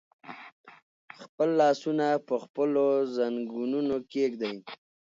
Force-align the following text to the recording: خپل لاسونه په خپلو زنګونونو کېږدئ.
خپل 1.19 1.49
لاسونه 1.61 2.07
په 2.27 2.35
خپلو 2.43 2.85
زنګونونو 3.17 3.95
کېږدئ. 4.13 4.55